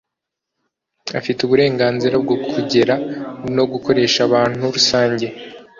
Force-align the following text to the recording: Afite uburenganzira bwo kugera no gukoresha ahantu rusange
Afite 1.19 1.39
uburenganzira 1.43 2.15
bwo 2.23 2.35
kugera 2.51 2.95
no 3.55 3.63
gukoresha 3.71 4.19
ahantu 4.27 4.63
rusange 4.75 5.25